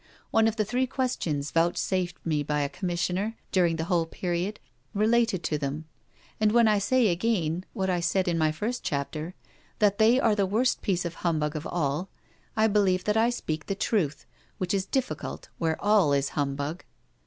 [0.31, 4.59] One of the three questions vouchsafed me by a Commissioner, during the whole period,
[4.95, 5.85] related to them;
[6.39, 9.35] and when I say again what I said in my first chapter,
[9.77, 12.09] that they are the worst piece of humbug of all,
[12.57, 14.25] I believe that I speak the truth,
[14.57, 16.83] which is difficult where all is humbug.